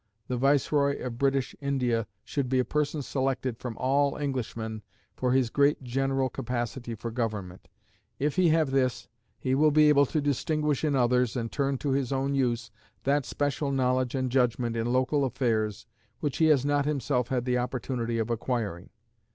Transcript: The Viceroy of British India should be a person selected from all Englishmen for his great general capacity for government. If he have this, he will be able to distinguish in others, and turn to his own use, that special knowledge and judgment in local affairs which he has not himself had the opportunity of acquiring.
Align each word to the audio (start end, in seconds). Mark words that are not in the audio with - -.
The 0.29 0.37
Viceroy 0.37 0.99
of 1.05 1.19
British 1.19 1.55
India 1.61 2.07
should 2.23 2.49
be 2.49 2.57
a 2.57 2.65
person 2.65 3.03
selected 3.03 3.59
from 3.59 3.77
all 3.77 4.17
Englishmen 4.17 4.81
for 5.15 5.31
his 5.31 5.51
great 5.51 5.83
general 5.83 6.27
capacity 6.27 6.95
for 6.95 7.11
government. 7.11 7.67
If 8.17 8.35
he 8.35 8.49
have 8.49 8.71
this, 8.71 9.07
he 9.37 9.53
will 9.53 9.69
be 9.69 9.89
able 9.89 10.07
to 10.07 10.19
distinguish 10.19 10.83
in 10.83 10.95
others, 10.95 11.35
and 11.35 11.51
turn 11.51 11.77
to 11.77 11.91
his 11.91 12.11
own 12.11 12.33
use, 12.33 12.71
that 13.03 13.27
special 13.27 13.71
knowledge 13.71 14.15
and 14.15 14.31
judgment 14.31 14.75
in 14.75 14.87
local 14.91 15.23
affairs 15.23 15.85
which 16.19 16.37
he 16.37 16.45
has 16.47 16.65
not 16.65 16.85
himself 16.87 17.27
had 17.27 17.45
the 17.45 17.59
opportunity 17.59 18.17
of 18.17 18.31
acquiring. 18.31 18.89